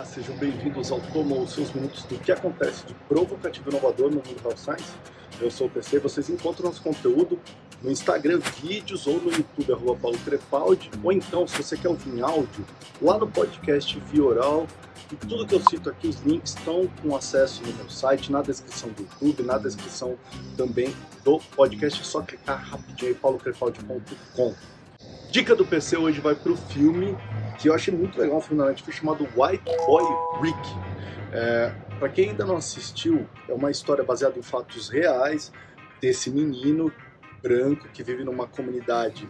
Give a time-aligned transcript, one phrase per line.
[0.00, 4.42] Olá, sejam bem-vindos ao Tomou seus minutos do que acontece de provocativo inovador no mundo
[4.42, 4.94] da science.
[5.38, 7.38] Eu sou o PC, vocês encontram nosso conteúdo
[7.82, 12.16] no Instagram Vídeos ou no YouTube, arroba Paulo Crepaldi, ou então, se você quer ouvir
[12.16, 12.64] em áudio,
[13.02, 14.66] lá no podcast Via Oral.
[15.12, 18.40] E tudo que eu cito aqui, os links estão com acesso no meu site, na
[18.40, 20.16] descrição do YouTube, na descrição
[20.56, 22.00] também do podcast.
[22.00, 24.54] É só clicar rapidinho aí, paulocrepaldi.com.
[25.30, 27.16] Dica do PC hoje vai para o filme
[27.56, 30.02] que eu achei muito legal, um filme da Netflix chamado White Boy
[30.42, 30.58] Rick.
[31.32, 35.52] É, para quem ainda não assistiu, é uma história baseada em fatos reais
[36.00, 36.92] desse menino
[37.40, 39.28] branco que vive numa comunidade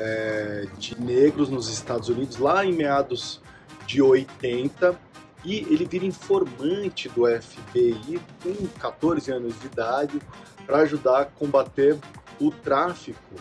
[0.00, 3.40] é, de negros nos Estados Unidos, lá em meados
[3.86, 4.98] de 80,
[5.44, 10.20] e ele vira informante do FBI com 14 anos de idade
[10.66, 11.96] para ajudar a combater
[12.40, 13.36] o tráfico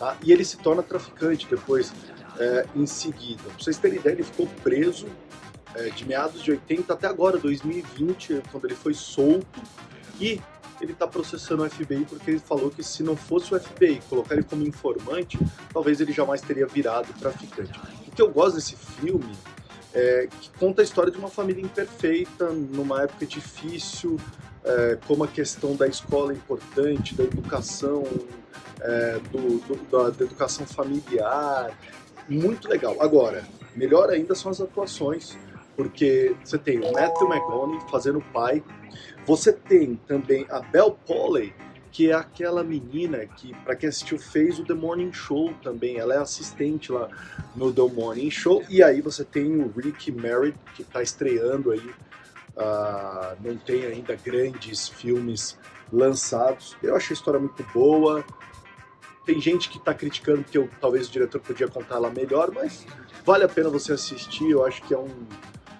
[0.00, 0.16] Tá?
[0.24, 1.92] E ele se torna traficante depois,
[2.38, 3.42] é, em seguida.
[3.42, 5.06] Pra vocês terem ideia, ele ficou preso
[5.74, 9.60] é, de meados de 80 até agora, 2020, quando ele foi solto.
[10.18, 10.40] E
[10.80, 14.36] ele está processando o FBI porque ele falou que se não fosse o FBI colocar
[14.36, 15.38] ele como informante,
[15.70, 17.78] talvez ele jamais teria virado traficante.
[18.08, 19.36] O que eu gosto desse filme
[19.92, 24.18] é que conta a história de uma família imperfeita, numa época difícil,
[24.64, 28.04] é, como a questão da escola é importante, da educação,
[28.80, 31.76] é, do, do, da, da, educação familiar.
[32.28, 32.96] Muito legal.
[33.00, 33.44] Agora,
[33.74, 35.36] melhor ainda são as atuações,
[35.76, 38.62] porque você tem o Matthew McConaughey fazendo o pai,
[39.26, 41.54] você tem também a Belle Polly,
[41.92, 45.98] que é aquela menina que, para quem assistiu, fez o The Morning Show também.
[45.98, 47.08] Ela é assistente lá
[47.54, 48.62] no The Morning Show.
[48.68, 51.90] E aí você tem o Rick Merritt, que está estreando aí.
[52.56, 55.58] Uh, não tem ainda grandes filmes
[55.92, 56.76] lançados.
[56.82, 58.24] Eu achei a história muito boa.
[59.24, 62.86] Tem gente que está criticando que eu, talvez o diretor podia contar ela melhor, mas
[63.24, 64.50] vale a pena você assistir.
[64.50, 65.08] Eu acho que é, um,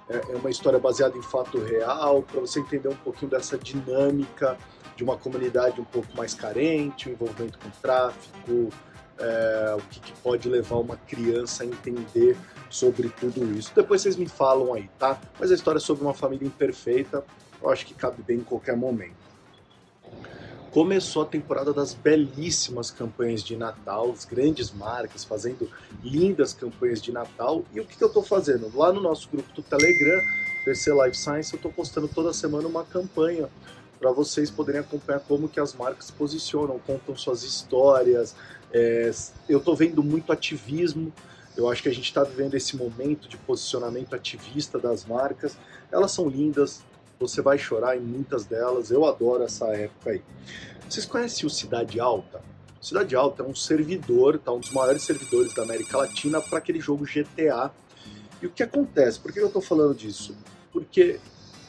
[0.08, 4.56] é, é uma história baseada em fato real, para você entender um pouquinho dessa dinâmica
[4.96, 8.68] de uma comunidade um pouco mais carente, o envolvimento com tráfico,
[9.20, 12.36] é, o que, que, pode levar uma criança a entender
[12.68, 13.72] sobre tudo isso.
[13.74, 15.20] Depois vocês me falam aí, tá?
[15.38, 17.24] Mas a história é sobre uma família imperfeita,
[17.62, 19.30] eu acho que cabe bem em qualquer momento
[20.70, 25.68] começou a temporada das belíssimas campanhas de Natal, as grandes marcas fazendo
[26.02, 27.64] lindas campanhas de Natal.
[27.72, 28.70] E o que, que eu estou fazendo?
[28.76, 30.22] Lá no nosso grupo do Telegram,
[30.64, 33.48] PC Life Science, eu estou postando toda semana uma campanha
[33.98, 38.34] para vocês poderem acompanhar como que as marcas posicionam, contam suas histórias.
[38.72, 39.10] É,
[39.48, 41.12] eu estou vendo muito ativismo.
[41.56, 45.56] Eu acho que a gente está vivendo esse momento de posicionamento ativista das marcas.
[45.90, 46.82] Elas são lindas,
[47.18, 48.90] você vai chorar em muitas delas.
[48.90, 50.22] Eu adoro essa época aí.
[50.88, 52.40] Vocês conhecem o Cidade Alta?
[52.80, 54.52] Cidade Alta é um servidor, tá?
[54.52, 57.70] um dos maiores servidores da América Latina para aquele jogo GTA.
[58.40, 59.20] E o que acontece?
[59.20, 60.34] Por que eu estou falando disso?
[60.72, 61.20] Porque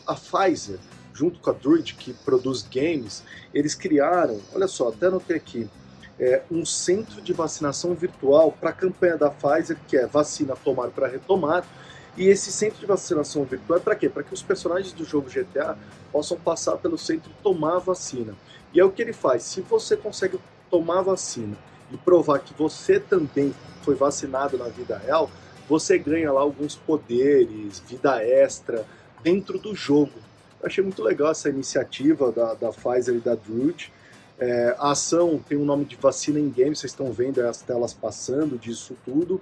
[0.07, 0.79] a Pfizer,
[1.13, 3.23] junto com a Druid, que produz games,
[3.53, 5.69] eles criaram, olha só, até anotei aqui,
[6.21, 10.89] é, um centro de vacinação virtual para a campanha da Pfizer, que é vacina tomar
[10.89, 11.65] para retomar,
[12.15, 14.07] e esse centro de vacinação virtual é para quê?
[14.07, 15.77] Para que os personagens do jogo GTA
[16.11, 18.35] possam passar pelo centro e tomar a vacina.
[18.71, 19.43] E é o que ele faz.
[19.43, 20.39] Se você consegue
[20.69, 21.57] tomar a vacina
[21.89, 25.31] e provar que você também foi vacinado na vida real,
[25.67, 28.85] você ganha lá alguns poderes, vida extra
[29.23, 30.11] dentro do jogo.
[30.59, 33.91] Eu achei muito legal essa iniciativa da, da Pfizer e da Druid.
[34.41, 37.61] É, a ação tem o um nome de Vacina em Game, vocês estão vendo as
[37.61, 39.39] telas passando disso tudo.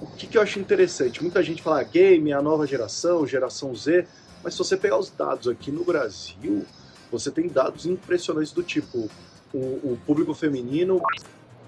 [0.00, 1.20] O que, que eu acho interessante?
[1.20, 4.06] Muita gente fala ah, game, a nova geração, geração Z,
[4.44, 6.64] mas se você pegar os dados aqui no Brasil,
[7.10, 9.10] você tem dados impressionantes do tipo
[9.52, 11.02] o, o público feminino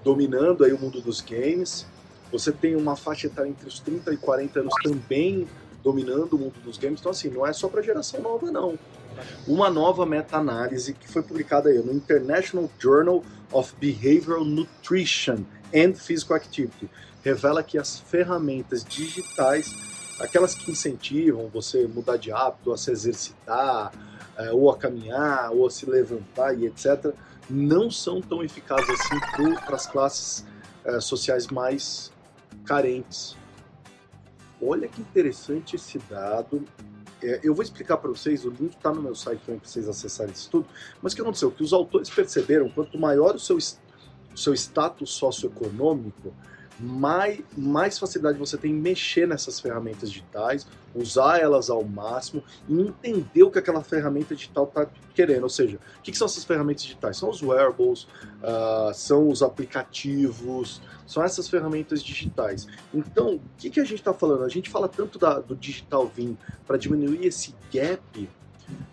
[0.01, 1.85] dominando aí o mundo dos games,
[2.31, 5.45] você tem uma faixa etária entre os 30 e 40 anos também
[5.83, 8.79] dominando o mundo dos games, então assim, não é só para geração nova não.
[9.47, 16.37] Uma nova meta-análise que foi publicada aí no International Journal of Behavioral Nutrition and Physical
[16.37, 16.89] Activity
[17.23, 19.73] revela que as ferramentas digitais,
[20.19, 23.91] aquelas que incentivam você mudar de hábito, a se exercitar,
[24.37, 27.13] é, ou a caminhar, ou a se levantar e etc.,
[27.49, 30.45] não são tão eficazes assim para as classes
[30.85, 32.11] é, sociais mais
[32.65, 33.35] carentes.
[34.61, 36.63] Olha que interessante esse dado.
[37.23, 39.87] É, eu vou explicar para vocês, o link está no meu site também para vocês
[39.87, 40.67] acessarem isso tudo.
[41.01, 41.51] Mas o que aconteceu?
[41.51, 46.33] Que os autores perceberam, quanto maior o seu, o seu status socioeconômico,
[46.81, 52.81] mais, mais facilidade você tem em mexer nessas ferramentas digitais, usar elas ao máximo e
[52.81, 55.43] entender o que aquela ferramenta digital está querendo.
[55.43, 57.17] Ou seja, o que, que, são essas ferramentas digitais?
[57.17, 58.03] São os wearables,
[58.41, 62.67] uh, são os aplicativos, são essas ferramentas digitais.
[62.93, 64.43] Então, o que, que a gente está falando?
[64.43, 66.35] A gente fala tanto da, do digital vir
[66.65, 68.29] para diminuir esse gap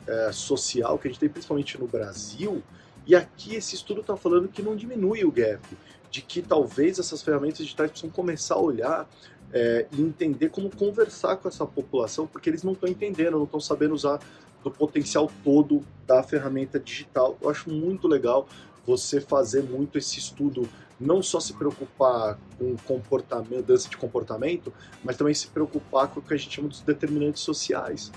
[0.07, 2.63] uh, social que a gente tem principalmente no Brasil,
[3.07, 5.63] e aqui esse estudo está falando que não diminui o gap
[6.11, 9.09] de que talvez essas ferramentas digitais precisam começar a olhar
[9.53, 13.61] é, e entender como conversar com essa população, porque eles não estão entendendo, não estão
[13.61, 14.21] sabendo usar
[14.63, 17.37] do potencial todo da ferramenta digital.
[17.41, 18.49] Eu acho muito legal
[18.87, 20.69] você fazer muito esse estudo,
[20.99, 24.73] não só se preocupar com comportamento, mudança de comportamento,
[25.05, 28.11] mas também se preocupar com o que a gente chama dos determinantes sociais.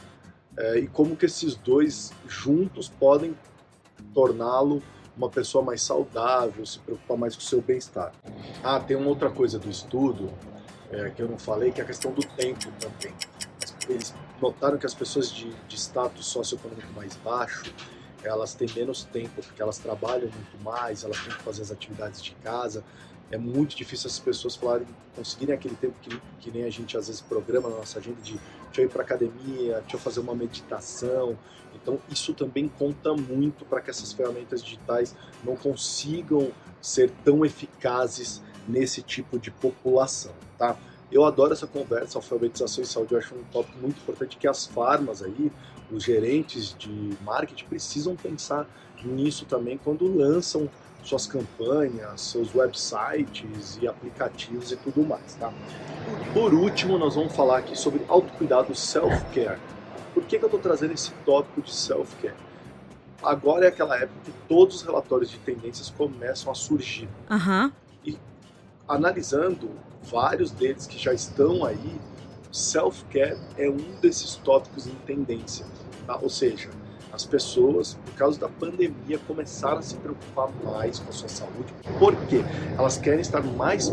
[0.57, 3.35] É, e como que esses dois juntos podem
[4.13, 4.81] torná-lo
[5.15, 8.11] uma pessoa mais saudável, se preocupar mais com o seu bem-estar.
[8.63, 10.31] Ah, tem uma outra coisa do estudo
[10.91, 13.13] é, que eu não falei, que é a questão do tempo também.
[13.89, 17.73] Eles notaram que as pessoas de, de status socioeconômico mais baixo,
[18.23, 22.21] elas têm menos tempo, porque elas trabalham muito mais, elas têm que fazer as atividades
[22.21, 22.83] de casa.
[23.31, 24.85] É muito difícil as pessoas falarem,
[25.15, 28.33] conseguirem aquele tempo que, que nem a gente às vezes programa na nossa agenda de
[28.65, 31.37] deixa eu ir para academia, deixa eu fazer uma meditação.
[31.73, 36.51] Então isso também conta muito para que essas ferramentas digitais não consigam
[36.81, 40.77] ser tão eficazes nesse tipo de população, tá?
[41.11, 44.65] Eu adoro essa conversa, alfabetização e saúde, eu acho um tópico muito importante que as
[44.65, 45.51] farmas aí,
[45.91, 48.65] os gerentes de marketing precisam pensar
[49.03, 50.69] nisso também quando lançam
[51.03, 55.51] suas campanhas, seus websites e aplicativos e tudo mais, tá?
[56.33, 59.59] Por último, nós vamos falar aqui sobre autocuidado self-care.
[60.13, 62.35] Por que, que eu estou trazendo esse tópico de self-care?
[63.21, 67.09] Agora é aquela época que todos os relatórios de tendências começam a surgir.
[67.29, 67.71] Uhum.
[68.05, 68.17] E
[68.87, 69.69] analisando
[70.03, 71.99] vários deles que já estão aí,
[72.51, 75.65] self-care é um desses tópicos em tendência.
[76.05, 76.17] Tá?
[76.21, 76.69] Ou seja,
[77.11, 81.73] as pessoas, por causa da pandemia, começaram a se preocupar mais com a sua saúde.
[81.99, 82.41] Por quê?
[82.77, 83.89] Elas querem estar mais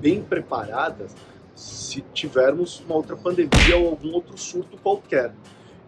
[0.00, 1.14] bem preparadas
[1.54, 5.34] se tivermos uma outra pandemia ou algum outro surto qualquer.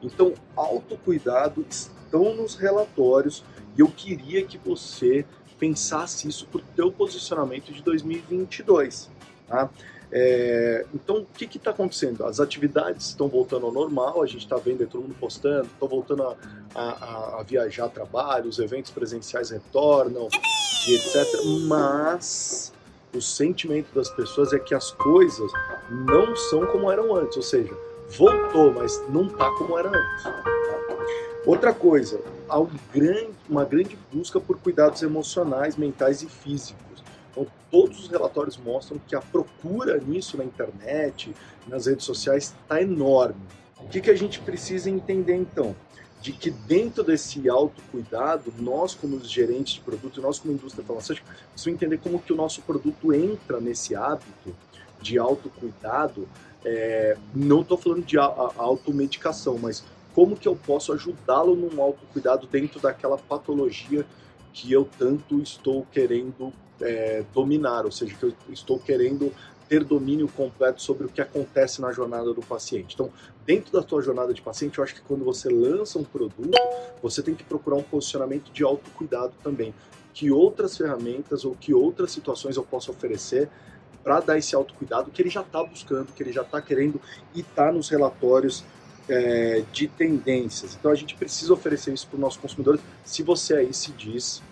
[0.02, 3.44] Então, autocuidado estão nos relatórios
[3.76, 5.24] e eu queria que você
[5.58, 9.08] pensasse isso para o teu posicionamento de 2022.
[9.52, 9.68] Tá?
[10.10, 12.24] É, então, o que está acontecendo?
[12.24, 16.22] As atividades estão voltando ao normal, a gente está vendo todo mundo postando, estão voltando
[16.22, 16.36] a,
[16.74, 20.28] a, a, viajar trabalho, os eventos presenciais retornam,
[20.88, 21.26] e etc.
[21.66, 22.72] Mas
[23.14, 25.52] o sentimento das pessoas é que as coisas
[25.90, 27.74] não são como eram antes, ou seja,
[28.08, 30.24] voltou, mas não está como era antes.
[31.44, 32.18] Outra coisa,
[32.48, 32.70] há um
[33.50, 36.91] uma grande busca por cuidados emocionais, mentais e físicos.
[37.72, 41.34] Todos os relatórios mostram que a procura nisso na internet,
[41.66, 43.40] nas redes sociais, está enorme.
[43.80, 45.74] O que, que a gente precisa entender então?
[46.20, 51.82] De que dentro desse autocuidado, nós como gerentes de produto, nós como indústria farmacêutica, precisamos
[51.82, 54.54] entender como que o nosso produto entra nesse hábito
[55.00, 56.28] de autocuidado.
[56.62, 59.82] É, não estou falando de automedicação, mas
[60.14, 64.06] como que eu posso ajudá-lo num autocuidado dentro daquela patologia
[64.52, 69.32] que eu tanto estou querendo é, dominar, ou seja, que eu estou querendo
[69.68, 72.94] ter domínio completo sobre o que acontece na jornada do paciente.
[72.94, 73.10] Então,
[73.46, 76.58] dentro da tua jornada de paciente, eu acho que quando você lança um produto,
[77.02, 79.74] você tem que procurar um posicionamento de autocuidado também.
[80.12, 83.48] Que outras ferramentas ou que outras situações eu posso oferecer
[84.04, 87.00] para dar esse autocuidado que ele já está buscando, que ele já está querendo
[87.34, 88.64] e está nos relatórios
[89.08, 90.76] é, de tendências.
[90.78, 92.80] Então a gente precisa oferecer isso para os nossos consumidores.
[93.04, 94.42] Se você aí se diz,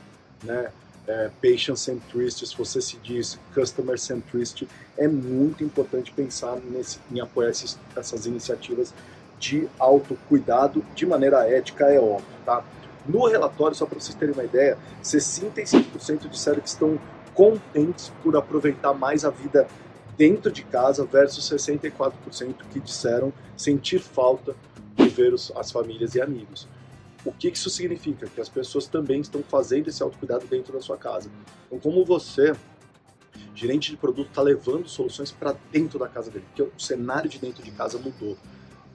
[0.42, 0.71] né,
[1.07, 7.21] é, patient centricity, se você se diz customer centricity, é muito importante pensar nesse, em
[7.21, 8.95] apoiar esses, essas iniciativas
[9.38, 12.62] de autocuidado de maneira ética, é óbvio, tá?
[13.07, 16.99] No relatório, só para vocês terem uma ideia, 65% disseram que estão
[17.35, 19.66] contentes por aproveitar mais a vida
[20.16, 22.12] dentro de casa versus 64%
[22.71, 24.54] que disseram sentir falta
[24.95, 26.69] de ver os, as famílias e amigos.
[27.25, 28.27] O que isso significa?
[28.27, 31.31] Que as pessoas também estão fazendo esse autocuidado dentro da sua casa.
[31.67, 32.55] Então, como você,
[33.55, 37.39] gerente de produto, está levando soluções para dentro da casa dele, porque o cenário de
[37.39, 38.39] dentro de casa mudou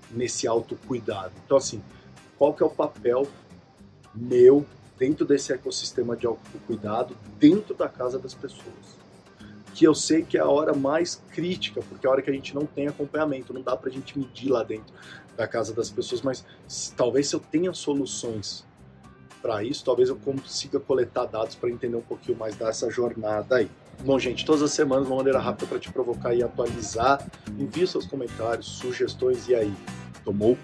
[0.09, 1.33] nesse autocuidado.
[1.45, 1.83] Então, assim,
[2.37, 3.27] qual que é o papel
[4.13, 4.65] meu
[4.97, 9.04] dentro desse ecossistema de autocuidado dentro da casa das pessoas?
[9.75, 12.33] que eu sei que é a hora mais crítica, porque é a hora que a
[12.33, 14.93] gente não tem acompanhamento, não dá para a gente medir lá dentro
[15.35, 16.45] da casa das pessoas, mas
[16.95, 18.65] talvez se eu tenha soluções
[19.41, 23.69] para isso, talvez eu consiga coletar dados para entender um pouquinho mais dessa jornada aí.
[24.03, 27.25] Bom, gente, todas as semanas uma maneira rápida para te provocar e atualizar.
[27.59, 29.73] Envie seus comentários, sugestões e aí.
[30.23, 30.57] Tomou?